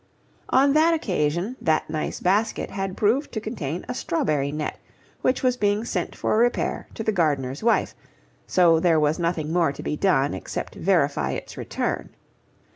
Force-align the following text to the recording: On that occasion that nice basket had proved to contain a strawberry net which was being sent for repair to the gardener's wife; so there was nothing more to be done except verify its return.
On 0.49 0.73
that 0.73 0.95
occasion 0.95 1.57
that 1.61 1.87
nice 1.87 2.19
basket 2.21 2.71
had 2.71 2.97
proved 2.97 3.31
to 3.33 3.39
contain 3.39 3.85
a 3.87 3.93
strawberry 3.93 4.51
net 4.51 4.79
which 5.21 5.43
was 5.43 5.57
being 5.57 5.85
sent 5.85 6.15
for 6.15 6.39
repair 6.39 6.87
to 6.95 7.03
the 7.03 7.11
gardener's 7.11 7.61
wife; 7.61 7.93
so 8.47 8.79
there 8.79 8.99
was 8.99 9.19
nothing 9.19 9.53
more 9.53 9.71
to 9.71 9.83
be 9.83 9.95
done 9.95 10.33
except 10.33 10.73
verify 10.73 11.33
its 11.33 11.55
return. 11.55 12.09